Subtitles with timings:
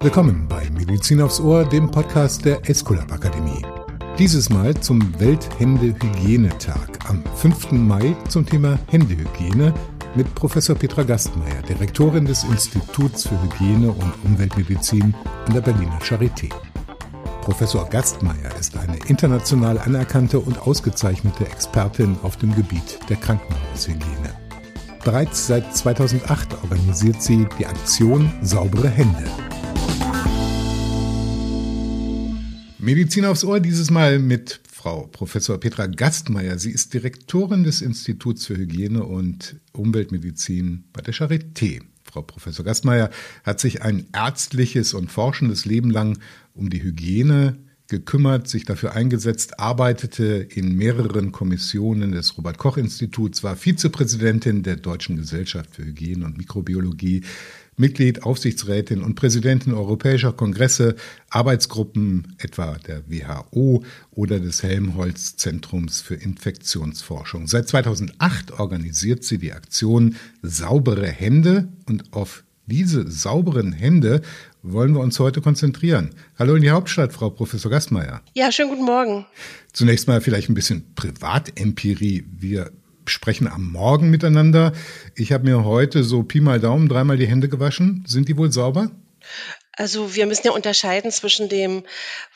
[0.00, 3.64] Willkommen bei Medizin aufs Ohr, dem Podcast der Esculap Akademie.
[4.18, 7.70] Dieses Mal zum Welthände-Hygienetag am 5.
[7.70, 9.72] Mai zum Thema Händehygiene
[10.16, 15.14] mit Professor Petra Gastmeier, Direktorin des Instituts für Hygiene und Umweltmedizin
[15.46, 16.52] an der Berliner Charité.
[17.42, 24.37] Professor Gastmeier ist eine international anerkannte und ausgezeichnete Expertin auf dem Gebiet der Krankenhaushygiene.
[25.08, 29.24] Bereits seit 2008 organisiert sie die Aktion Saubere Hände.
[32.78, 36.58] Medizin aufs Ohr dieses Mal mit Frau Professor Petra Gastmeier.
[36.58, 41.80] Sie ist Direktorin des Instituts für Hygiene und Umweltmedizin bei der Charité.
[42.04, 43.08] Frau Professor Gastmeier
[43.44, 46.18] hat sich ein ärztliches und forschendes Leben lang
[46.52, 47.56] um die Hygiene
[47.88, 54.76] gekümmert, sich dafür eingesetzt, arbeitete in mehreren Kommissionen des Robert Koch Instituts, war Vizepräsidentin der
[54.76, 57.22] Deutschen Gesellschaft für Hygiene und Mikrobiologie,
[57.78, 60.96] Mitglied, Aufsichtsrätin und Präsidentin europäischer Kongresse,
[61.30, 67.46] Arbeitsgruppen etwa der WHO oder des Helmholtz Zentrums für Infektionsforschung.
[67.46, 74.20] Seit 2008 organisiert sie die Aktion Saubere Hände und auf diese sauberen Hände
[74.62, 76.10] wollen wir uns heute konzentrieren.
[76.38, 78.20] Hallo in die Hauptstadt, Frau Professor Gastmeier.
[78.34, 79.26] Ja, schönen guten Morgen.
[79.72, 82.26] Zunächst mal vielleicht ein bisschen Privatempirie.
[82.30, 82.70] Wir
[83.06, 84.72] sprechen am Morgen miteinander.
[85.14, 88.04] Ich habe mir heute so Pi mal Daumen dreimal die Hände gewaschen.
[88.06, 88.90] Sind die wohl sauber?
[89.78, 91.84] Also wir müssen ja unterscheiden zwischen dem,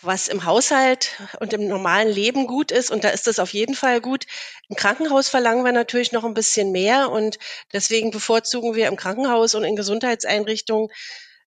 [0.01, 2.89] was im Haushalt und im normalen Leben gut ist.
[2.93, 4.27] Und da ist es auf jeden Fall gut.
[4.69, 7.11] Im Krankenhaus verlangen wir natürlich noch ein bisschen mehr.
[7.11, 7.41] Und
[7.73, 10.89] deswegen bevorzugen wir im Krankenhaus und in Gesundheitseinrichtungen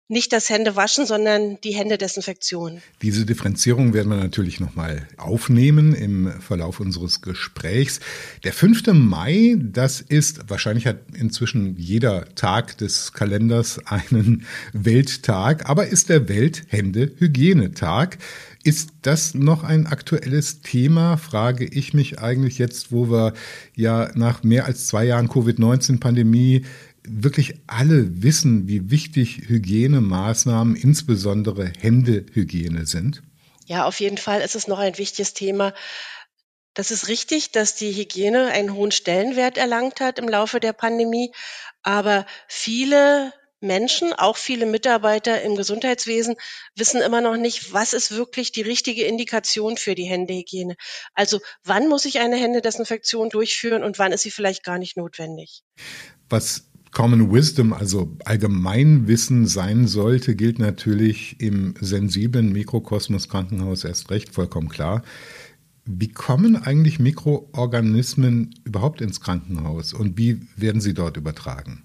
[0.08, 2.82] nicht das Händewaschen, sondern die Händedesinfektion.
[3.00, 8.00] Diese Differenzierung werden wir natürlich nochmal aufnehmen im Verlauf unseres Gesprächs.
[8.44, 8.88] Der 5.
[8.92, 14.44] Mai, das ist, wahrscheinlich hat inzwischen jeder Tag des Kalenders einen
[14.74, 18.18] Welttag, aber ist der Welthändehygienetag.
[18.62, 23.34] Ist das noch ein aktuelles Thema, frage ich mich eigentlich jetzt, wo wir
[23.74, 26.64] ja nach mehr als zwei Jahren Covid-19-Pandemie
[27.06, 33.22] wirklich alle wissen, wie wichtig Hygienemaßnahmen, insbesondere Händehygiene sind?
[33.66, 35.74] Ja, auf jeden Fall ist es noch ein wichtiges Thema.
[36.74, 41.32] Das ist richtig, dass die Hygiene einen hohen Stellenwert erlangt hat im Laufe der Pandemie.
[41.82, 46.36] Aber viele Menschen, auch viele Mitarbeiter im Gesundheitswesen,
[46.74, 50.76] wissen immer noch nicht, was ist wirklich die richtige Indikation für die Händehygiene.
[51.14, 55.62] Also wann muss ich eine Händedesinfektion durchführen und wann ist sie vielleicht gar nicht notwendig?
[56.28, 56.64] Was
[56.94, 64.68] Common Wisdom, also Allgemeinwissen sein sollte, gilt natürlich im sensiblen Mikrokosmos Krankenhaus erst recht vollkommen
[64.68, 65.02] klar.
[65.84, 71.84] Wie kommen eigentlich Mikroorganismen überhaupt ins Krankenhaus und wie werden sie dort übertragen?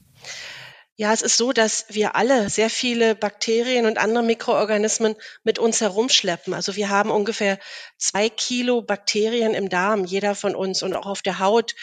[0.96, 5.16] Ja, es ist so, dass wir alle sehr viele Bakterien und andere Mikroorganismen
[5.46, 6.54] mit uns herumschleppen.
[6.54, 7.58] Also wir haben ungefähr
[7.98, 10.84] zwei Kilo Bakterien im Darm, jeder von uns.
[10.84, 11.74] Und auch auf der Haut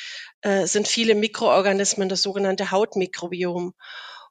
[0.43, 3.75] äh, sind viele Mikroorganismen, das sogenannte Hautmikrobiom.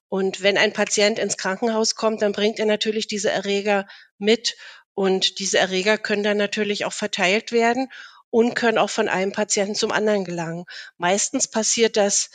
[0.07, 4.55] Und wenn ein Patient ins Krankenhaus kommt, dann bringt er natürlich diese Erreger mit.
[4.93, 7.89] Und diese Erreger können dann natürlich auch verteilt werden
[8.29, 10.65] und können auch von einem Patienten zum anderen gelangen.
[10.97, 12.29] Meistens passiert das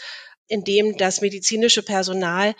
[0.51, 2.55] indem das medizinische Personal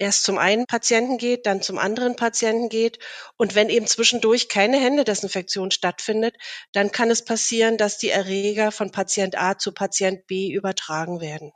[0.00, 2.98] erst zum einen Patienten geht, dann zum anderen Patienten geht.
[3.36, 6.34] Und wenn eben zwischendurch keine Händedesinfektion stattfindet,
[6.72, 11.52] dann kann es passieren, dass die Erreger von Patient A zu Patient B übertragen werden.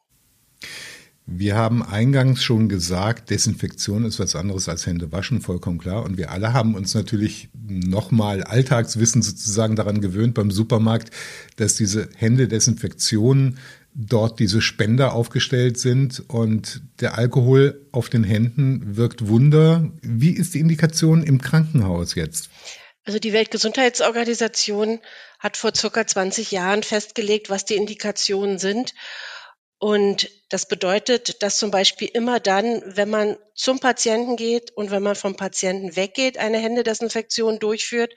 [1.26, 6.02] Wir haben eingangs schon gesagt, Desinfektion ist was anderes als Hände waschen, vollkommen klar.
[6.02, 11.10] Und wir alle haben uns natürlich nochmal Alltagswissen sozusagen daran gewöhnt beim Supermarkt,
[11.56, 13.56] dass diese Händedesinfektion
[13.94, 19.90] dort diese Spender aufgestellt sind und der Alkohol auf den Händen wirkt Wunder.
[20.02, 22.50] Wie ist die Indikation im Krankenhaus jetzt?
[23.04, 25.00] Also die Weltgesundheitsorganisation
[25.38, 28.94] hat vor circa 20 Jahren festgelegt, was die Indikationen sind.
[29.78, 35.02] Und das bedeutet, dass zum Beispiel immer dann, wenn man zum Patienten geht und wenn
[35.02, 38.14] man vom Patienten weggeht, eine Händedesinfektion durchführt.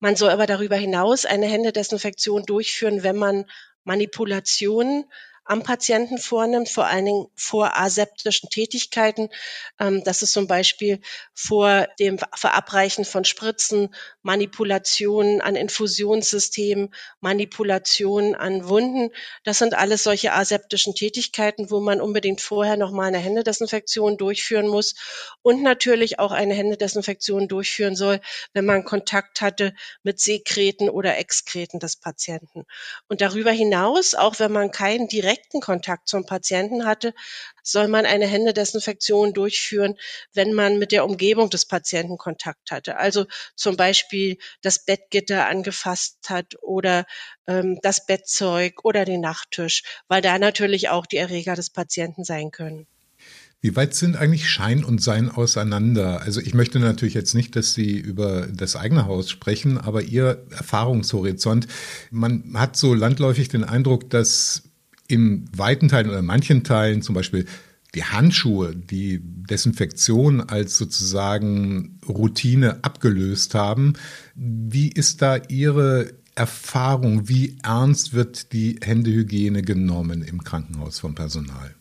[0.00, 3.44] Man soll aber darüber hinaus eine Händedesinfektion durchführen, wenn man
[3.86, 5.04] Manipulationen
[5.46, 9.30] am Patienten vornimmt, vor allen Dingen vor aseptischen Tätigkeiten.
[9.78, 11.00] Ähm, das ist zum Beispiel
[11.34, 19.10] vor dem Verabreichen von Spritzen, Manipulationen an Infusionssystemen, Manipulationen an Wunden.
[19.44, 24.94] Das sind alles solche aseptischen Tätigkeiten, wo man unbedingt vorher nochmal eine Händedesinfektion durchführen muss
[25.42, 28.20] und natürlich auch eine Händedesinfektion durchführen soll,
[28.52, 32.64] wenn man Kontakt hatte mit Sekreten oder Exkreten des Patienten.
[33.08, 37.14] Und darüber hinaus, auch wenn man keinen direkten direkten Kontakt zum Patienten hatte,
[37.62, 39.94] soll man eine Händedesinfektion durchführen,
[40.32, 42.96] wenn man mit der Umgebung des Patienten Kontakt hatte.
[42.96, 47.06] Also zum Beispiel das Bettgitter angefasst hat oder
[47.46, 52.50] ähm, das Bettzeug oder den Nachttisch, weil da natürlich auch die Erreger des Patienten sein
[52.50, 52.86] können.
[53.62, 56.20] Wie weit sind eigentlich Schein und Sein auseinander?
[56.20, 60.46] Also ich möchte natürlich jetzt nicht, dass Sie über das eigene Haus sprechen, aber Ihr
[60.50, 61.66] Erfahrungshorizont,
[62.10, 64.65] man hat so landläufig den Eindruck, dass
[65.08, 67.46] in weiten Teilen oder manchen Teilen zum Beispiel
[67.94, 73.94] die Handschuhe, die Desinfektion als sozusagen Routine abgelöst haben.
[74.34, 77.28] Wie ist da Ihre Erfahrung?
[77.28, 81.74] Wie ernst wird die Händehygiene genommen im Krankenhaus vom Personal?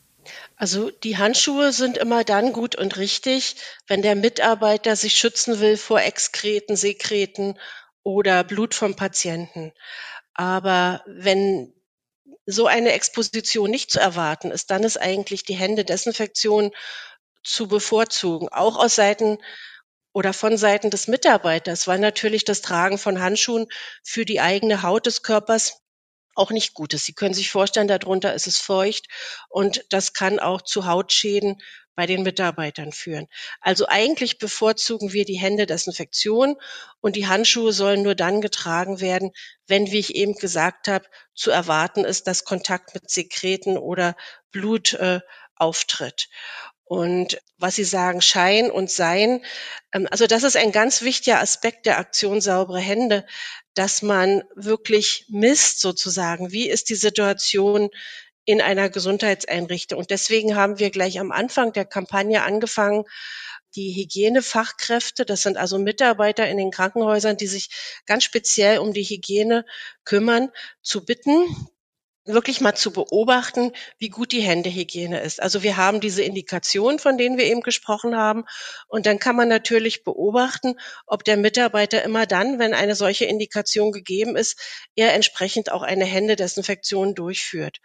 [0.55, 3.57] Also die Handschuhe sind immer dann gut und richtig,
[3.87, 7.55] wenn der Mitarbeiter sich schützen will vor Exkreten, Sekreten
[8.03, 9.73] oder Blut vom Patienten.
[10.33, 11.73] Aber wenn
[12.45, 16.71] so eine Exposition nicht zu erwarten ist, dann ist eigentlich die Händedesinfektion
[17.43, 19.37] zu bevorzugen, auch aus Seiten
[20.13, 23.67] oder von Seiten des Mitarbeiters, weil natürlich das Tragen von Handschuhen
[24.03, 25.81] für die eigene Haut des Körpers
[26.35, 27.05] auch nicht gut ist.
[27.05, 29.07] Sie können sich vorstellen, darunter ist es feucht
[29.49, 31.61] und das kann auch zu Hautschäden
[31.95, 33.27] bei den Mitarbeitern führen.
[33.61, 36.55] Also eigentlich bevorzugen wir die Händedesinfektion
[37.01, 39.31] und die Handschuhe sollen nur dann getragen werden,
[39.67, 44.15] wenn, wie ich eben gesagt habe, zu erwarten ist, dass Kontakt mit Sekreten oder
[44.51, 45.21] Blut äh,
[45.55, 46.27] auftritt.
[46.87, 49.43] Und was Sie sagen, Schein und Sein,
[49.91, 53.25] ähm, also das ist ein ganz wichtiger Aspekt der Aktion saubere Hände,
[53.73, 57.89] dass man wirklich misst sozusagen, wie ist die Situation
[58.45, 59.99] in einer Gesundheitseinrichtung.
[59.99, 63.05] Und deswegen haben wir gleich am Anfang der Kampagne angefangen,
[63.75, 67.69] die Hygienefachkräfte, das sind also Mitarbeiter in den Krankenhäusern, die sich
[68.05, 69.65] ganz speziell um die Hygiene
[70.05, 70.49] kümmern,
[70.81, 71.45] zu bitten,
[72.25, 75.41] wirklich mal zu beobachten, wie gut die Händehygiene ist.
[75.41, 78.45] Also wir haben diese Indikationen, von denen wir eben gesprochen haben.
[78.87, 80.75] Und dann kann man natürlich beobachten,
[81.05, 84.59] ob der Mitarbeiter immer dann, wenn eine solche Indikation gegeben ist,
[84.95, 87.77] er entsprechend auch eine Händedesinfektion durchführt.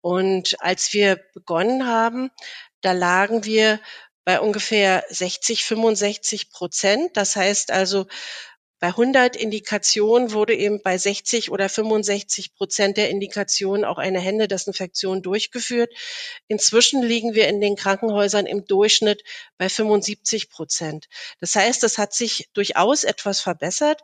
[0.00, 2.30] Und als wir begonnen haben,
[2.80, 3.80] da lagen wir
[4.24, 7.16] bei ungefähr 60, 65 Prozent.
[7.16, 8.06] Das heißt also,
[8.80, 15.20] bei 100 Indikationen wurde eben bei 60 oder 65 Prozent der Indikationen auch eine Händedesinfektion
[15.20, 15.92] durchgeführt.
[16.48, 19.22] Inzwischen liegen wir in den Krankenhäusern im Durchschnitt
[19.58, 21.08] bei 75 Prozent.
[21.40, 24.00] Das heißt, es hat sich durchaus etwas verbessert,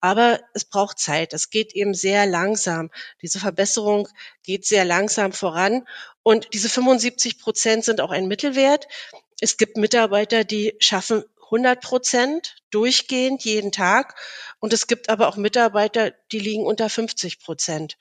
[0.00, 1.32] aber es braucht Zeit.
[1.32, 2.90] Es geht eben sehr langsam.
[3.22, 4.08] Diese Verbesserung
[4.44, 5.88] geht sehr langsam voran.
[6.22, 8.86] Und diese 75 Prozent sind auch ein Mittelwert.
[9.40, 14.14] Es gibt Mitarbeiter, die schaffen 100 Prozent durchgehend jeden Tag.
[14.60, 17.96] Und es gibt aber auch Mitarbeiter, die liegen unter 50 Prozent.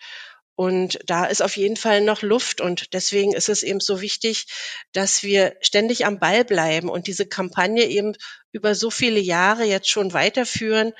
[0.56, 2.60] Und da ist auf jeden Fall noch Luft.
[2.60, 4.48] Und deswegen ist es eben so wichtig,
[4.92, 8.14] dass wir ständig am Ball bleiben und diese Kampagne eben
[8.52, 10.94] über so viele Jahre jetzt schon weiterführen.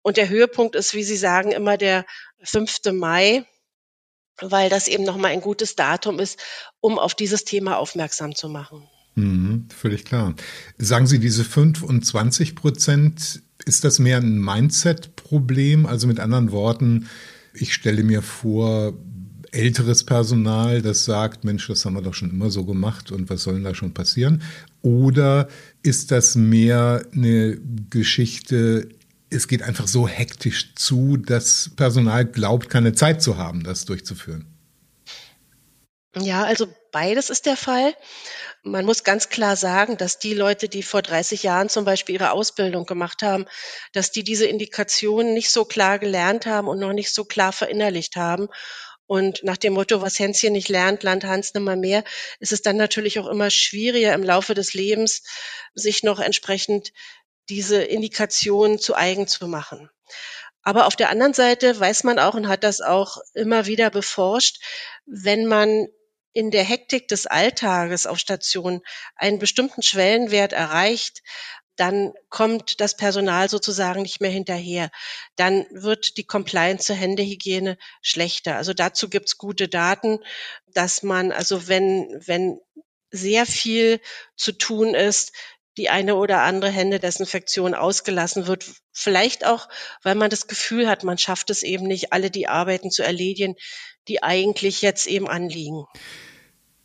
[0.00, 2.06] Und der Höhepunkt ist, wie Sie sagen, immer der
[2.42, 2.78] 5.
[2.92, 3.44] Mai,
[4.40, 6.42] weil das eben nochmal ein gutes Datum ist,
[6.80, 8.88] um auf dieses Thema aufmerksam zu machen.
[9.14, 10.34] Mhm, völlig klar.
[10.78, 15.86] Sagen Sie, diese 25 Prozent, ist das mehr ein Mindset-Problem?
[15.86, 17.06] Also mit anderen Worten,
[17.54, 18.94] ich stelle mir vor,
[19.52, 23.42] älteres Personal, das sagt, Mensch, das haben wir doch schon immer so gemacht und was
[23.42, 24.42] soll denn da schon passieren?
[24.80, 25.48] Oder
[25.82, 27.58] ist das mehr eine
[27.90, 28.88] Geschichte,
[29.28, 34.46] es geht einfach so hektisch zu, dass Personal glaubt, keine Zeit zu haben, das durchzuführen?
[36.14, 37.94] Ja, also beides ist der Fall.
[38.62, 42.32] Man muss ganz klar sagen, dass die Leute, die vor 30 Jahren zum Beispiel ihre
[42.32, 43.46] Ausbildung gemacht haben,
[43.94, 48.16] dass die diese Indikationen nicht so klar gelernt haben und noch nicht so klar verinnerlicht
[48.16, 48.48] haben.
[49.06, 52.04] Und nach dem Motto, was Hänschen nicht lernt, lernt Hans nimmer mehr,
[52.40, 55.22] ist es dann natürlich auch immer schwieriger im Laufe des Lebens,
[55.74, 56.92] sich noch entsprechend
[57.48, 59.90] diese Indikationen zu eigen zu machen.
[60.62, 64.62] Aber auf der anderen Seite weiß man auch und hat das auch immer wieder beforscht,
[65.06, 65.88] wenn man
[66.32, 68.80] in der Hektik des Alltages auf Station
[69.16, 71.22] einen bestimmten Schwellenwert erreicht,
[71.76, 74.90] dann kommt das Personal sozusagen nicht mehr hinterher.
[75.36, 78.56] Dann wird die Compliance zur Händehygiene schlechter.
[78.56, 80.18] Also dazu gibt's gute Daten,
[80.66, 82.58] dass man, also wenn, wenn
[83.10, 84.00] sehr viel
[84.36, 85.32] zu tun ist,
[85.78, 88.66] die eine oder andere Händedesinfektion ausgelassen wird.
[88.92, 89.68] Vielleicht auch,
[90.02, 93.56] weil man das Gefühl hat, man schafft es eben nicht, alle die Arbeiten zu erledigen,
[94.08, 95.84] die eigentlich jetzt eben anliegen.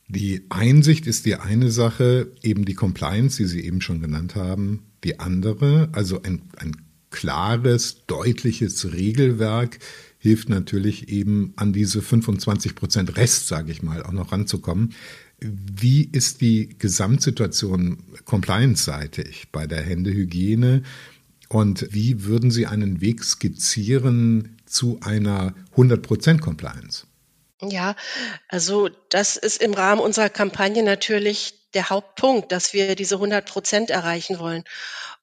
[0.07, 4.83] Die Einsicht ist die eine Sache, eben die Compliance, die Sie eben schon genannt haben,
[5.03, 6.77] die andere, also ein, ein
[7.09, 9.79] klares, deutliches Regelwerk,
[10.17, 14.93] hilft natürlich eben an diese 25 Prozent Rest, sage ich mal, auch noch ranzukommen.
[15.39, 20.83] Wie ist die Gesamtsituation compliance-seitig bei der Händehygiene?
[21.49, 27.07] Und wie würden Sie einen Weg skizzieren zu einer 100% Compliance?
[27.61, 27.95] Ja,
[28.47, 33.89] also das ist im Rahmen unserer Kampagne natürlich der Hauptpunkt, dass wir diese 100 Prozent
[33.89, 34.63] erreichen wollen.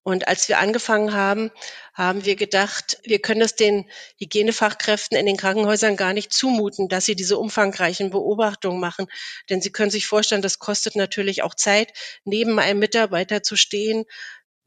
[0.02, 1.50] Und als wir angefangen haben,
[1.94, 7.06] haben wir gedacht, wir können es den Hygienefachkräften in den Krankenhäusern gar nicht zumuten, dass
[7.06, 9.06] sie diese umfangreichen Beobachtungen machen.
[9.48, 11.92] Denn Sie können sich vorstellen, das kostet natürlich auch Zeit,
[12.24, 14.04] neben einem Mitarbeiter zu stehen,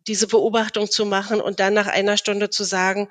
[0.08, 3.10] diese Beobachtung zu machen und dann nach einer Stunde zu sagen,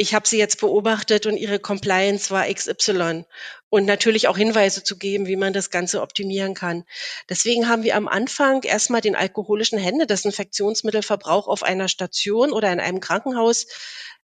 [0.00, 3.26] ich habe sie jetzt beobachtet und ihre Compliance war XY
[3.68, 6.86] und natürlich auch Hinweise zu geben, wie man das Ganze optimieren kann.
[7.28, 13.00] Deswegen haben wir am Anfang erstmal den alkoholischen Händedesinfektionsmittelverbrauch auf einer Station oder in einem
[13.00, 13.66] Krankenhaus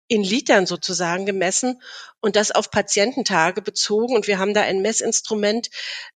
[0.07, 1.81] in Litern sozusagen gemessen
[2.21, 4.15] und das auf Patiententage bezogen.
[4.15, 5.69] Und wir haben da ein Messinstrument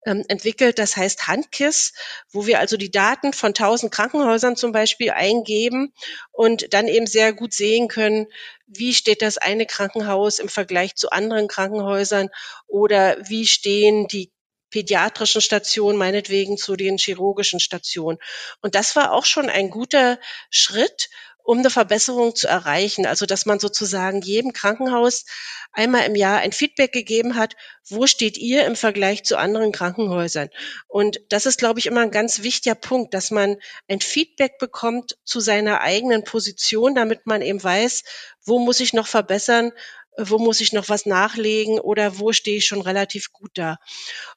[0.05, 1.93] ähm, entwickelt, das heißt Handkiss,
[2.31, 5.93] wo wir also die Daten von 1000 Krankenhäusern zum Beispiel eingeben
[6.31, 8.27] und dann eben sehr gut sehen können,
[8.67, 12.29] wie steht das eine Krankenhaus im Vergleich zu anderen Krankenhäusern
[12.67, 14.31] oder wie stehen die
[14.71, 18.17] pädiatrischen Stationen, meinetwegen zu den chirurgischen Stationen.
[18.62, 20.17] Und das war auch schon ein guter
[20.50, 21.10] Schritt
[21.43, 23.05] um eine Verbesserung zu erreichen.
[23.05, 25.25] Also, dass man sozusagen jedem Krankenhaus
[25.71, 27.55] einmal im Jahr ein Feedback gegeben hat,
[27.88, 30.50] wo steht ihr im Vergleich zu anderen Krankenhäusern?
[30.88, 33.57] Und das ist, glaube ich, immer ein ganz wichtiger Punkt, dass man
[33.88, 38.03] ein Feedback bekommt zu seiner eigenen Position, damit man eben weiß,
[38.43, 39.71] wo muss ich noch verbessern,
[40.17, 43.77] wo muss ich noch was nachlegen oder wo stehe ich schon relativ gut da.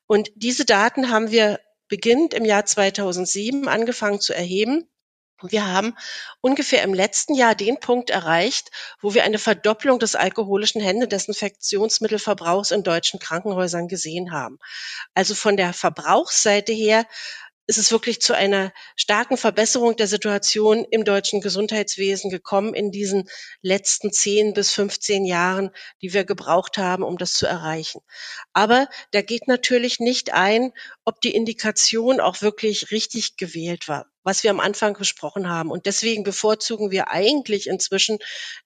[0.07, 4.89] Und diese Daten haben wir beginnend im Jahr 2007 angefangen zu erheben
[5.51, 5.95] wir haben
[6.41, 8.71] ungefähr im letzten Jahr den Punkt erreicht,
[9.01, 14.59] wo wir eine Verdopplung des alkoholischen Händedesinfektionsmittelverbrauchs in deutschen Krankenhäusern gesehen haben.
[15.15, 17.07] Also von der Verbrauchsseite her
[17.67, 23.29] ist es wirklich zu einer starken Verbesserung der Situation im deutschen Gesundheitswesen gekommen in diesen
[23.63, 25.71] letzten 10 bis 15 Jahren,
[26.03, 28.01] die wir gebraucht haben, um das zu erreichen.
[28.53, 30.73] Aber da geht natürlich nicht ein,
[31.05, 35.71] ob die Indikation auch wirklich richtig gewählt war, was wir am Anfang besprochen haben.
[35.71, 38.19] Und deswegen bevorzugen wir eigentlich inzwischen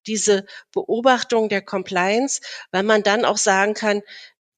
[0.06, 2.40] diese Beobachtung der Compliance,
[2.72, 4.02] weil man dann auch sagen kann,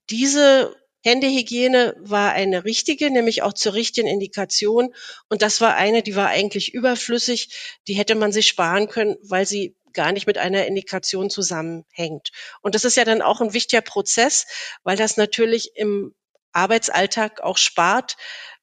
[0.09, 4.95] diese Händehygiene war eine richtige, nämlich auch zur richtigen Indikation.
[5.29, 7.79] Und das war eine, die war eigentlich überflüssig.
[7.89, 12.31] Die hätte man sich sparen können, weil sie gar nicht mit einer Indikation zusammenhängt.
[12.61, 14.47] Und das ist ja dann auch ein wichtiger Prozess,
[14.83, 16.15] weil das natürlich im
[16.53, 18.17] Arbeitsalltag auch spart,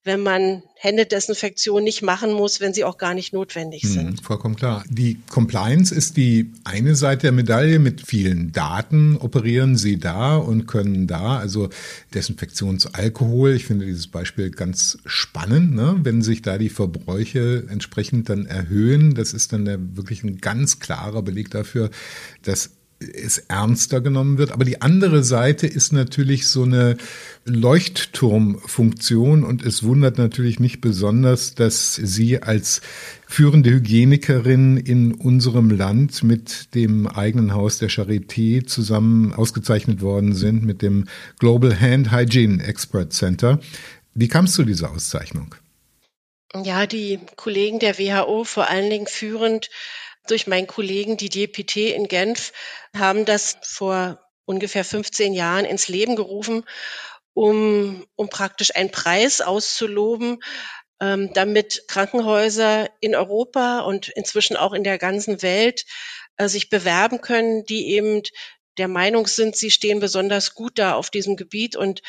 [0.07, 4.07] wenn man Händedesinfektion nicht machen muss, wenn sie auch gar nicht notwendig hm, sind.
[4.07, 4.83] Hm, vollkommen klar.
[4.89, 7.77] Die Compliance ist die eine Seite der Medaille.
[7.77, 11.69] Mit vielen Daten operieren Sie da und können da, also
[12.13, 15.97] Desinfektionsalkohol, ich finde dieses Beispiel ganz spannend, ne?
[16.03, 19.13] wenn sich da die Verbräuche entsprechend dann erhöhen.
[19.13, 21.89] Das ist dann der, wirklich ein ganz klarer Beleg dafür,
[22.43, 24.51] dass es ernster genommen wird.
[24.51, 26.97] Aber die andere Seite ist natürlich so eine
[27.45, 32.81] Leuchtturmfunktion und es wundert natürlich nicht besonders, dass Sie als
[33.27, 40.63] führende Hygienikerin in unserem Land mit dem eigenen Haus der Charité zusammen ausgezeichnet worden sind
[40.63, 41.05] mit dem
[41.39, 43.59] Global Hand Hygiene Expert Center.
[44.15, 45.53] Wie kam es zu dieser Auszeichnung?
[46.55, 49.69] Ja, die Kollegen der WHO, vor allen Dingen führend
[50.27, 52.53] durch meinen Kollegen Didier Pité in Genf,
[52.95, 56.63] haben das vor ungefähr 15 Jahren ins Leben gerufen,
[57.33, 60.39] um, um praktisch einen Preis auszuloben,
[60.99, 65.85] ähm, damit Krankenhäuser in Europa und inzwischen auch in der ganzen Welt
[66.37, 68.23] äh, sich bewerben können, die eben
[68.77, 71.75] der Meinung sind, sie stehen besonders gut da auf diesem Gebiet.
[71.75, 72.01] Und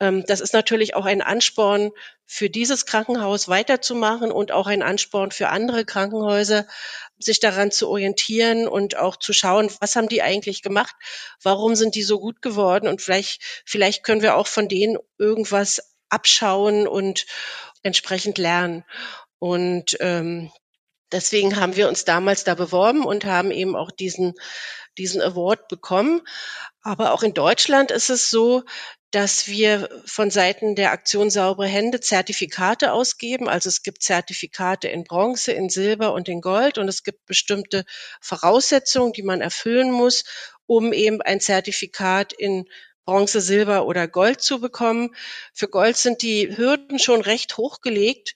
[0.00, 1.90] ähm, das ist natürlich auch ein Ansporn
[2.24, 6.66] für dieses Krankenhaus weiterzumachen und auch ein Ansporn für andere Krankenhäuser,
[7.18, 10.94] sich daran zu orientieren und auch zu schauen, was haben die eigentlich gemacht,
[11.42, 15.94] warum sind die so gut geworden und vielleicht, vielleicht können wir auch von denen irgendwas
[16.08, 17.26] abschauen und
[17.82, 18.84] entsprechend lernen.
[19.38, 20.50] Und ähm,
[21.12, 24.34] deswegen haben wir uns damals da beworben und haben eben auch diesen
[24.98, 26.22] diesen Award bekommen.
[26.82, 28.62] Aber auch in Deutschland ist es so,
[29.10, 33.48] dass wir von Seiten der Aktion Saubere Hände Zertifikate ausgeben.
[33.48, 37.84] Also es gibt Zertifikate in Bronze, in Silber und in Gold und es gibt bestimmte
[38.20, 40.24] Voraussetzungen, die man erfüllen muss,
[40.66, 42.66] um eben ein Zertifikat in
[43.04, 45.14] Bronze, Silber oder Gold zu bekommen.
[45.54, 48.34] Für Gold sind die Hürden schon recht hochgelegt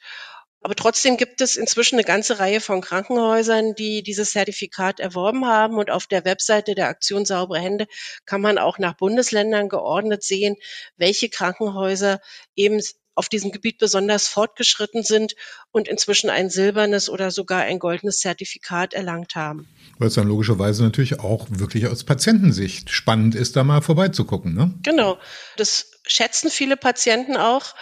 [0.63, 5.79] Aber trotzdem gibt es inzwischen eine ganze Reihe von Krankenhäusern, die dieses Zertifikat erworben haben.
[5.79, 7.87] Und auf der Webseite der Aktion Saubere Hände
[8.27, 10.57] kann man auch nach Bundesländern geordnet sehen,
[10.97, 12.21] welche Krankenhäuser
[12.57, 12.81] eben
[13.15, 15.35] auf diesem Gebiet besonders fortgeschritten sind
[15.73, 19.69] und inzwischen ein silbernes oder sogar ein goldenes Zertifikat erlangt haben.
[19.99, 24.55] Weil es dann logischerweise natürlich auch wirklich aus Patientensicht spannend ist, da mal vorbeizugucken.
[24.55, 24.75] Ne?
[24.83, 25.19] Genau.
[25.57, 27.75] Das schätzen viele Patienten auch,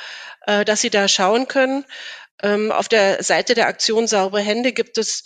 [0.47, 1.85] äh, dass sie da schauen können.
[2.43, 5.25] Ähm, auf der Seite der Aktion Saubere Hände gibt es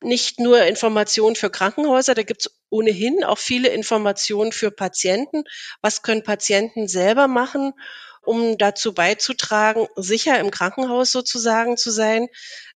[0.00, 5.44] nicht nur Informationen für Krankenhäuser, da gibt es ohnehin auch viele Informationen für Patienten.
[5.80, 7.72] Was können Patienten selber machen?
[8.24, 12.28] um dazu beizutragen, sicher im Krankenhaus sozusagen zu sein.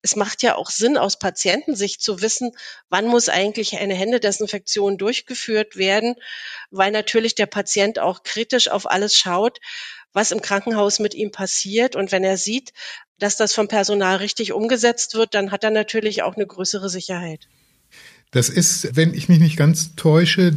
[0.01, 2.51] Es macht ja auch Sinn, aus Patientensicht zu wissen,
[2.89, 6.15] wann muss eigentlich eine Händedesinfektion durchgeführt werden,
[6.71, 9.59] weil natürlich der Patient auch kritisch auf alles schaut,
[10.15, 11.95] was im Krankenhaus mit ihm passiert.
[11.95, 12.73] Und wenn er sieht,
[13.19, 17.47] dass das vom Personal richtig umgesetzt wird, dann hat er natürlich auch eine größere Sicherheit.
[18.31, 20.53] Das ist, wenn ich mich nicht ganz täusche,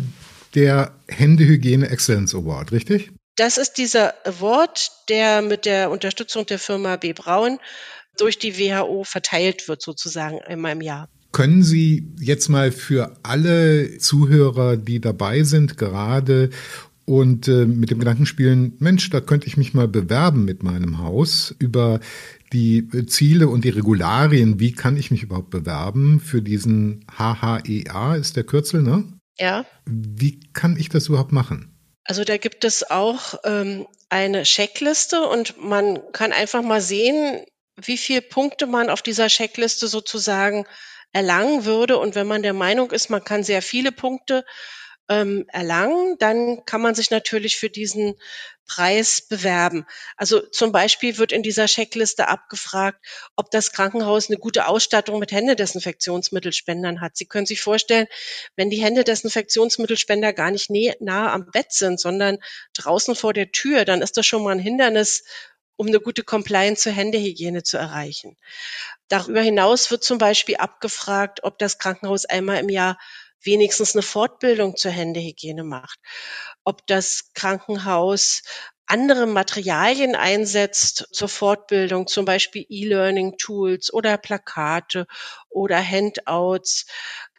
[0.55, 3.11] der Händehygiene Excellence Award, richtig?
[3.37, 7.13] Das ist dieser Award, der mit der Unterstützung der Firma B.
[7.13, 7.59] Braun
[8.17, 11.09] durch die WHO verteilt wird, sozusagen einmal im Jahr.
[11.31, 16.51] Können Sie jetzt mal für alle Zuhörer, die dabei sind, gerade
[17.09, 20.99] und äh, mit dem Gedanken spielen, Mensch, da könnte ich mich mal bewerben mit meinem
[20.99, 22.01] Haus über
[22.53, 28.37] die Ziele und die Regularien, wie kann ich mich überhaupt bewerben für diesen HHEA, ist
[28.37, 29.05] der Kürzel, ne?
[29.39, 29.65] Ja.
[29.87, 31.75] Wie kann ich das überhaupt machen?
[32.05, 37.43] Also da gibt es auch ähm, eine Checkliste und man kann einfach mal sehen,
[37.77, 40.67] wie viele Punkte man auf dieser Checkliste sozusagen
[41.13, 41.97] erlangen würde.
[41.97, 44.45] Und wenn man der Meinung ist, man kann sehr viele Punkte
[45.09, 48.15] ähm, erlangen, dann kann man sich natürlich für diesen
[48.67, 49.87] Preis bewerben.
[50.17, 53.03] Also zum Beispiel wird in dieser Checkliste abgefragt,
[53.35, 57.17] ob das Krankenhaus eine gute Ausstattung mit Händedesinfektionsmittelspendern hat.
[57.17, 58.07] Sie können sich vorstellen,
[58.57, 62.39] wenn die Händedesinfektionsmittelspender gar nicht nah am Bett sind, sondern
[62.75, 65.25] draußen vor der Tür, dann ist das schon mal ein Hindernis,
[65.77, 68.37] um eine gute Compliance zur Händehygiene zu erreichen.
[69.09, 72.99] Darüber hinaus wird zum Beispiel abgefragt, ob das Krankenhaus einmal im Jahr
[73.43, 75.99] wenigstens eine Fortbildung zur Händehygiene macht,
[76.65, 78.43] ob das Krankenhaus
[78.87, 85.07] andere Materialien einsetzt zur Fortbildung, zum Beispiel E-Learning-Tools oder Plakate
[85.51, 86.87] oder Handouts.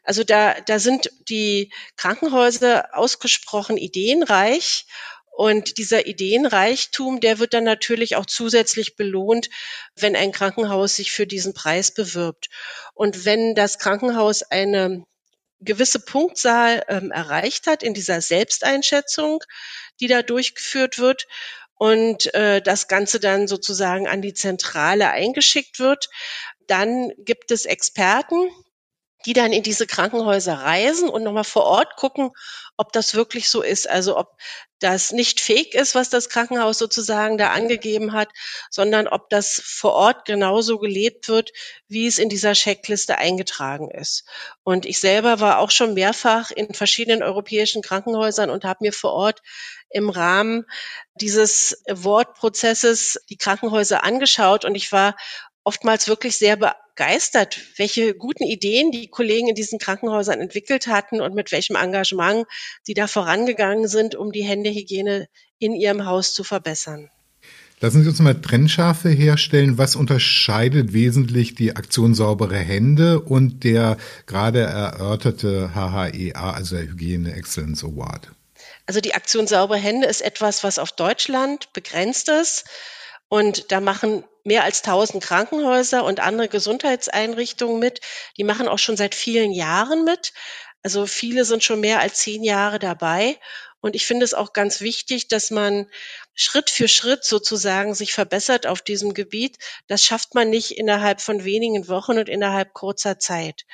[0.04, 4.86] Also da, da sind die Krankenhäuser ausgesprochen ideenreich
[5.40, 9.50] und dieser Ideenreichtum, der wird dann natürlich auch zusätzlich belohnt,
[9.96, 12.50] wenn ein Krankenhaus sich für diesen Preis bewirbt.
[12.94, 15.06] Und wenn das Krankenhaus eine
[15.62, 19.44] gewisse Punktzahl ähm, erreicht hat in dieser Selbsteinschätzung,
[20.00, 21.28] die da durchgeführt wird
[21.76, 26.10] und äh, das Ganze dann sozusagen an die Zentrale eingeschickt wird,
[26.68, 28.50] dann gibt es Experten,
[29.26, 32.32] die dann in diese Krankenhäuser reisen und nochmal vor Ort gucken,
[32.78, 33.90] ob das wirklich so ist.
[33.90, 34.38] Also ob
[34.80, 38.30] das nicht fake ist, was das Krankenhaus sozusagen da angegeben hat,
[38.70, 41.52] sondern ob das vor Ort genauso gelebt wird,
[41.90, 44.24] wie es in dieser Checkliste eingetragen ist.
[44.64, 49.12] Und ich selber war auch schon mehrfach in verschiedenen europäischen Krankenhäusern und habe mir vor
[49.12, 49.42] Ort
[49.90, 50.66] im Rahmen
[51.16, 55.16] dieses Wortprozesses die Krankenhäuser angeschaut und ich war
[55.64, 61.36] oftmals wirklich sehr begeistert, welche guten Ideen die Kollegen in diesen Krankenhäusern entwickelt hatten und
[61.36, 62.46] mit welchem Engagement
[62.84, 65.28] sie da vorangegangen sind, um die Händehygiene
[65.60, 67.10] in ihrem Haus zu verbessern.
[67.82, 69.78] Lassen Sie uns mal Trennschärfe herstellen.
[69.78, 77.34] Was unterscheidet wesentlich die Aktion saubere Hände und der gerade erörterte HHEA, also der Hygiene
[77.34, 78.32] Excellence Award?
[78.86, 82.66] Also die Aktion saubere Hände ist etwas, was auf Deutschland begrenzt ist.
[83.30, 88.02] Und da machen mehr als 1000 Krankenhäuser und andere Gesundheitseinrichtungen mit.
[88.38, 90.34] Die machen auch schon seit vielen Jahren mit.
[90.84, 93.38] Also viele sind schon mehr als zehn Jahre dabei.
[93.82, 95.90] Und ich finde es auch ganz wichtig, dass man
[96.34, 99.58] Schritt für Schritt sozusagen sich verbessert auf diesem Gebiet.
[99.88, 103.66] Das schafft man nicht innerhalb von wenigen Wochen und innerhalb kurzer Zeit.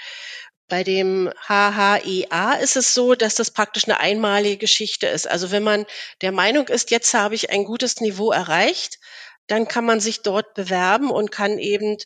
[0.67, 5.27] Bei dem HHEA ist es so, dass das praktisch eine einmalige Geschichte ist.
[5.27, 5.85] Also wenn man
[6.21, 8.99] der Meinung ist, jetzt habe ich ein gutes Niveau erreicht,
[9.47, 11.97] dann kann man sich dort bewerben und kann eben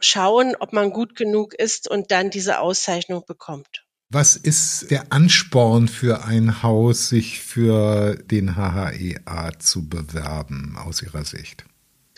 [0.00, 3.84] schauen, ob man gut genug ist und dann diese Auszeichnung bekommt.
[4.10, 11.24] Was ist der Ansporn für ein Haus, sich für den HHEA zu bewerben aus Ihrer
[11.24, 11.64] Sicht?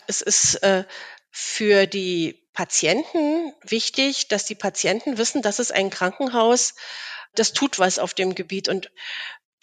[0.05, 0.83] Es ist äh,
[1.31, 6.75] für die Patienten wichtig, dass die Patienten wissen, dass es ein Krankenhaus,
[7.35, 8.69] das tut was auf dem Gebiet.
[8.69, 8.91] Und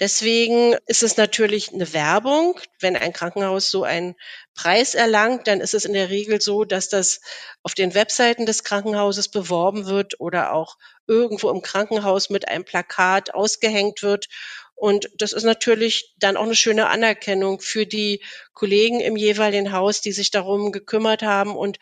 [0.00, 2.59] Deswegen ist es natürlich eine Werbung.
[2.80, 4.16] Wenn ein Krankenhaus so einen
[4.54, 7.20] Preis erlangt, dann ist es in der Regel so, dass das
[7.62, 10.76] auf den Webseiten des Krankenhauses beworben wird oder auch
[11.07, 14.26] irgendwo im Krankenhaus mit einem Plakat ausgehängt wird.
[14.74, 20.00] Und das ist natürlich dann auch eine schöne Anerkennung für die Kollegen im jeweiligen Haus,
[20.00, 21.78] die sich darum gekümmert haben und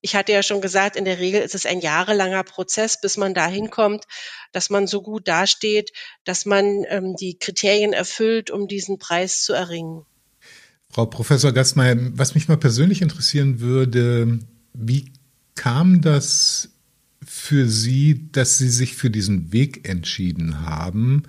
[0.00, 3.34] ich hatte ja schon gesagt, in der Regel ist es ein jahrelanger Prozess, bis man
[3.34, 4.04] dahin kommt,
[4.52, 5.92] dass man so gut dasteht,
[6.24, 10.04] dass man ähm, die Kriterien erfüllt, um diesen Preis zu erringen.
[10.88, 14.40] Frau Professor Gastmeier, was mich mal persönlich interessieren würde,
[14.72, 15.12] wie
[15.54, 16.70] kam das
[17.24, 21.24] für Sie, dass Sie sich für diesen Weg entschieden haben?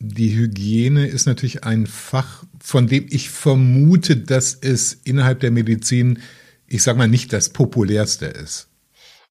[0.00, 6.20] Die Hygiene ist natürlich ein Fach, von dem ich vermute, dass es innerhalb der Medizin
[6.68, 8.68] ich sag mal, nicht das populärste ist.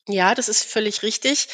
[0.07, 1.47] Ja, das ist völlig richtig.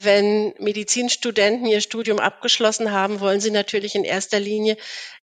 [0.00, 4.78] Wenn Medizinstudenten ihr Studium abgeschlossen haben, wollen sie natürlich in erster Linie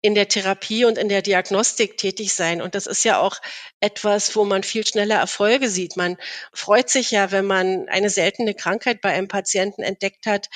[0.04, 2.62] in der Therapie und in der Diagnostik tätig sein.
[2.62, 3.38] Und das ist ja auch
[3.80, 5.96] etwas, wo man viel schneller Erfolge sieht.
[5.96, 6.18] Man
[6.52, 10.50] freut sich ja, wenn man eine seltene Krankheit bei einem Patienten entdeckt hat,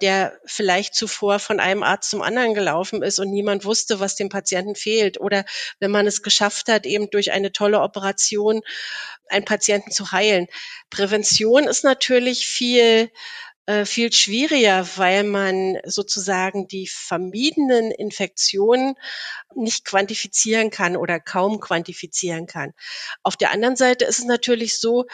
[0.00, 4.30] der vielleicht zuvor von einem Arzt zum anderen gelaufen ist und niemand wusste, was dem
[4.30, 5.20] Patienten fehlt.
[5.20, 5.44] Oder
[5.78, 8.62] wenn man es geschafft hat, eben durch eine tolle Operation
[9.28, 10.46] einen Patienten zu heilen.
[10.88, 13.10] Prävention ist natürlich viel
[13.84, 18.94] viel schwieriger, weil man sozusagen die vermiedenen Infektionen
[19.54, 22.74] nicht quantifizieren kann oder kaum quantifizieren kann.
[23.22, 25.06] Auf der anderen Seite ist es natürlich so,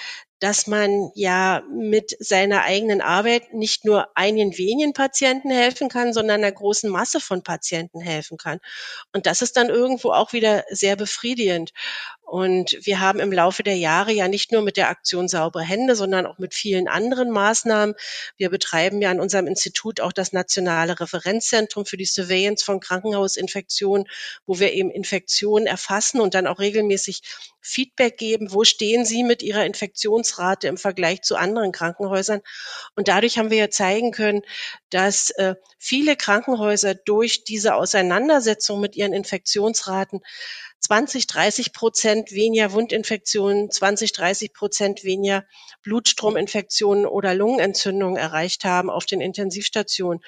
[0.43, 6.41] dass man ja mit seiner eigenen Arbeit nicht nur einigen wenigen Patienten helfen kann, sondern
[6.41, 8.59] einer großen Masse von Patienten helfen kann.
[9.13, 11.73] Und das ist dann irgendwo auch wieder sehr befriedigend.
[12.25, 15.95] Und wir haben im Laufe der Jahre ja nicht nur mit der Aktion Saubere Hände,
[15.95, 17.95] sondern auch mit vielen anderen Maßnahmen.
[18.39, 24.07] Wir betreiben ja an unserem Institut auch das nationale Referenzzentrum für die Surveillance von Krankenhausinfektionen,
[24.47, 27.21] wo wir eben Infektionen erfassen und dann auch regelmäßig
[27.61, 28.53] Feedback geben.
[28.53, 32.41] Wo stehen Sie mit Ihrer Infektionsrate im Vergleich zu anderen Krankenhäusern?
[32.97, 34.43] Und dadurch haben wir ja zeigen können,
[34.91, 40.21] dass äh, viele Krankenhäuser durch diese Auseinandersetzung mit ihren Infektionsraten
[40.83, 45.45] 20, 30 Prozent weniger Wundinfektionen, 20, 30 Prozent weniger
[45.83, 50.23] Blutstrominfektionen oder Lungenentzündungen erreicht haben auf den Intensivstationen.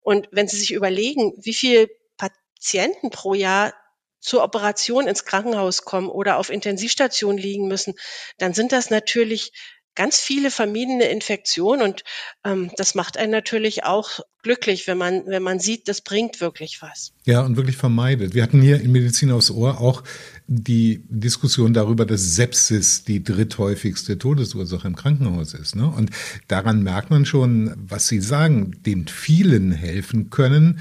[0.00, 3.74] Und wenn Sie sich überlegen, wie viel Patienten pro Jahr
[4.20, 7.94] zur Operation ins Krankenhaus kommen oder auf Intensivstation liegen müssen,
[8.38, 9.52] dann sind das natürlich
[9.98, 12.04] ganz viele vermiedene Infektionen und
[12.44, 16.80] ähm, das macht einen natürlich auch glücklich, wenn man, wenn man sieht, das bringt wirklich
[16.80, 17.12] was.
[17.24, 18.32] Ja, und wirklich vermeidet.
[18.32, 20.04] Wir hatten hier in Medizin aufs Ohr auch
[20.46, 25.74] die Diskussion darüber, dass Sepsis die dritthäufigste Todesursache im Krankenhaus ist.
[25.74, 25.88] Ne?
[25.88, 26.10] Und
[26.46, 30.80] daran merkt man schon, was Sie sagen, den vielen helfen können.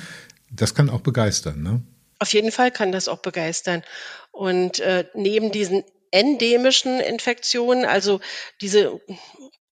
[0.52, 1.64] Das kann auch begeistern.
[1.64, 1.82] Ne?
[2.20, 3.82] Auf jeden Fall kann das auch begeistern.
[4.32, 8.20] Und äh, neben diesen endemischen Infektionen, also
[8.62, 9.00] diese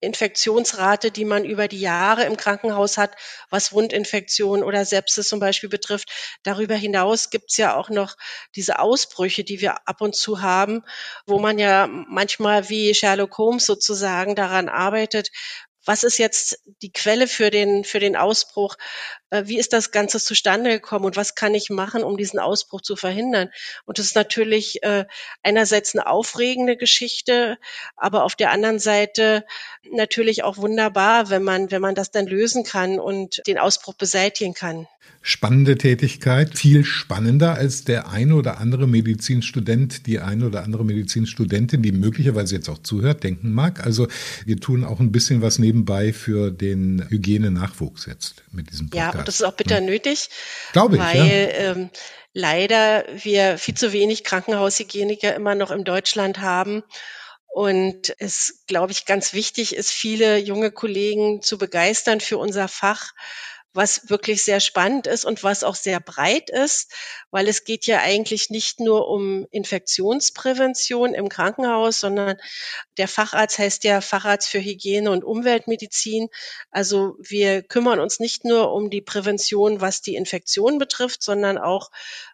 [0.04, 3.16] Infektionsrate, die man über die Jahre im Krankenhaus hat,
[3.50, 6.38] was Wundinfektionen oder Sepsis zum Beispiel betrifft.
[6.42, 8.16] Darüber hinaus gibt's ja auch noch
[8.54, 10.82] diese Ausbrüche, die wir ab und zu haben,
[11.26, 15.30] wo man ja manchmal wie Sherlock Holmes sozusagen daran arbeitet,
[15.86, 18.76] was ist jetzt die Quelle für den, für den Ausbruch?
[19.34, 22.80] Äh, wie ist das Ganze zustande gekommen und was kann ich machen, um diesen Ausbruch
[22.80, 23.50] zu verhindern?
[23.84, 25.06] Und das ist natürlich äh,
[25.42, 27.58] einerseits eine aufregende Geschichte,
[27.96, 29.44] aber auf der anderen Seite
[29.90, 34.54] natürlich auch wunderbar, wenn man, wenn man das dann lösen kann und den Ausbruch beseitigen
[34.54, 34.86] kann
[35.26, 41.80] spannende Tätigkeit, viel spannender als der eine oder andere Medizinstudent, die eine oder andere Medizinstudentin,
[41.80, 43.84] die möglicherweise jetzt auch zuhört, denken mag.
[43.86, 44.06] Also
[44.44, 49.14] wir tun auch ein bisschen was nebenbei für den Hygienenachwuchs jetzt mit diesem Podcast.
[49.14, 49.86] Ja, und das ist auch bitter hm.
[49.86, 50.28] nötig.
[50.72, 51.70] Glaube ich, weil, ja.
[51.70, 51.90] ähm,
[52.34, 56.82] leider wir viel zu wenig Krankenhaushygieniker immer noch in Deutschland haben.
[57.46, 63.12] Und es, glaube ich, ganz wichtig ist, viele junge Kollegen zu begeistern für unser Fach,
[63.74, 66.92] was wirklich sehr spannend ist und was auch sehr breit ist,
[67.30, 72.36] weil es geht ja eigentlich nicht nur um Infektionsprävention im Krankenhaus, sondern
[72.96, 76.28] der Facharzt heißt ja Facharzt für Hygiene und Umweltmedizin.
[76.70, 81.90] Also wir kümmern uns nicht nur um die Prävention, was die Infektion betrifft, sondern auch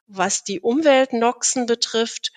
[0.06, 2.32] was die Umweltnoxen betrifft.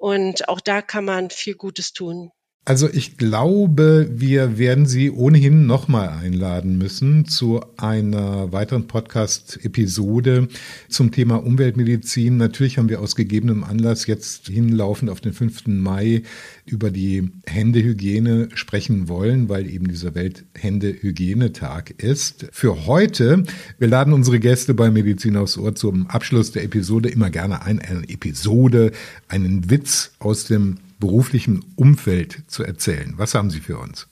[0.00, 2.32] Und auch da kann man viel Gutes tun.
[2.68, 10.48] Also ich glaube, wir werden Sie ohnehin nochmal einladen müssen zu einer weiteren Podcast-Episode
[10.90, 12.36] zum Thema Umweltmedizin.
[12.36, 15.68] Natürlich haben wir aus gegebenem Anlass jetzt hinlaufend auf den 5.
[15.68, 16.24] Mai
[16.66, 22.48] über die Händehygiene sprechen wollen, weil eben dieser Welthändehygienetag ist.
[22.52, 23.44] Für heute,
[23.78, 27.78] wir laden unsere Gäste bei Medizin aufs Ohr zum Abschluss der Episode immer gerne ein,
[27.78, 28.92] eine Episode,
[29.26, 33.14] einen Witz aus dem beruflichen Umfeld zu erzählen.
[33.16, 34.08] Was haben Sie für uns?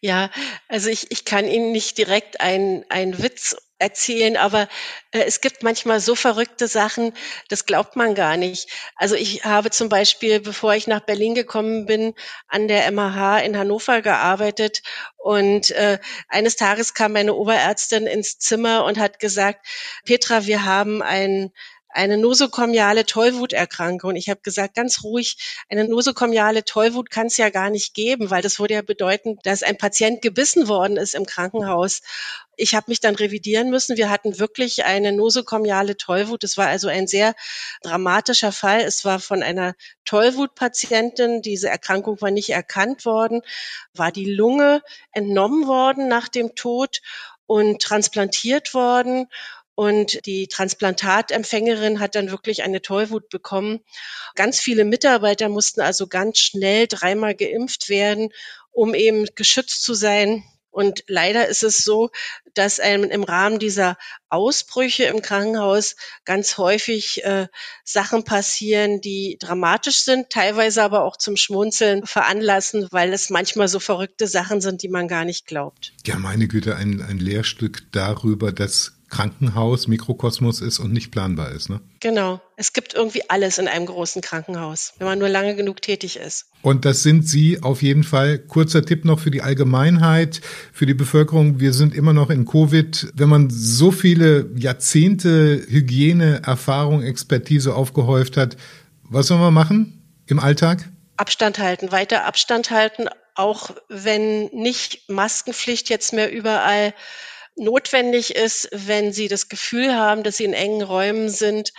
[0.00, 0.30] Ja,
[0.68, 2.84] also ich, ich kann Ihnen nicht direkt einen
[3.22, 4.68] Witz erzählen, aber
[5.10, 7.12] äh, es gibt manchmal so verrückte Sachen,
[7.48, 8.70] das glaubt man gar nicht.
[8.94, 12.14] Also ich habe zum Beispiel, bevor ich nach Berlin gekommen bin,
[12.48, 14.82] an der MH in Hannover gearbeitet
[15.16, 19.66] und äh, eines Tages kam meine Oberärztin ins Zimmer und hat gesagt,
[20.04, 21.52] Petra, wir haben ein
[21.96, 24.16] eine nosokomiale Tollwuterkrankung.
[24.16, 25.38] Ich habe gesagt, ganz ruhig,
[25.70, 29.62] eine nosokomiale Tollwut kann es ja gar nicht geben, weil das würde ja bedeuten, dass
[29.62, 32.02] ein Patient gebissen worden ist im Krankenhaus.
[32.56, 33.96] Ich habe mich dann revidieren müssen.
[33.96, 36.42] Wir hatten wirklich eine nosokomiale Tollwut.
[36.42, 37.34] Das war also ein sehr
[37.82, 38.80] dramatischer Fall.
[38.80, 41.40] Es war von einer Tollwutpatientin.
[41.40, 43.40] Diese Erkrankung war nicht erkannt worden,
[43.94, 44.82] war die Lunge
[45.12, 47.00] entnommen worden nach dem Tod
[47.46, 49.28] und transplantiert worden.
[49.76, 53.80] Und die Transplantatempfängerin hat dann wirklich eine Tollwut bekommen.
[54.34, 58.30] Ganz viele Mitarbeiter mussten also ganz schnell dreimal geimpft werden,
[58.72, 60.44] um eben geschützt zu sein.
[60.70, 62.10] Und leider ist es so,
[62.54, 63.98] dass einem im Rahmen dieser
[64.30, 67.48] Ausbrüche im Krankenhaus ganz häufig äh,
[67.84, 73.78] Sachen passieren, die dramatisch sind, teilweise aber auch zum Schmunzeln veranlassen, weil es manchmal so
[73.78, 75.92] verrückte Sachen sind, die man gar nicht glaubt.
[76.06, 81.70] Ja, meine Güte, ein, ein Lehrstück darüber, dass Krankenhaus Mikrokosmos ist und nicht planbar ist.
[81.70, 81.80] Ne?
[82.00, 82.40] Genau.
[82.56, 86.46] Es gibt irgendwie alles in einem großen Krankenhaus, wenn man nur lange genug tätig ist.
[86.62, 88.38] Und das sind Sie auf jeden Fall.
[88.38, 90.40] Kurzer Tipp noch für die Allgemeinheit,
[90.72, 91.60] für die Bevölkerung.
[91.60, 93.12] Wir sind immer noch in Covid.
[93.14, 98.56] Wenn man so viele Jahrzehnte Hygiene, Erfahrung, Expertise aufgehäuft hat,
[99.04, 100.88] was soll man machen im Alltag?
[101.16, 106.92] Abstand halten, weiter Abstand halten, auch wenn nicht Maskenpflicht jetzt mehr überall
[107.56, 111.72] notwendig ist, wenn Sie das Gefühl haben, dass Sie in engen Räumen sind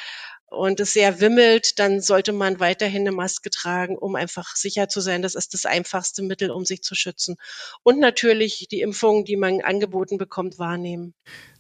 [0.50, 5.02] und es sehr wimmelt, dann sollte man weiterhin eine Maske tragen, um einfach sicher zu
[5.02, 5.22] sein.
[5.22, 7.36] Das ist das einfachste Mittel, um sich zu schützen.
[7.84, 11.14] Und natürlich die Impfungen, die man angeboten bekommt, wahrnehmen.